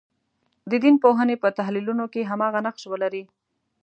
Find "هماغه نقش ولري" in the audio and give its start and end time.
2.31-3.23